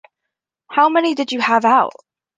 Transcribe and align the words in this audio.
How 0.67 0.89
many 0.89 1.13
did 1.13 1.31
you 1.31 1.39
have 1.41 1.63
out? 1.63 1.93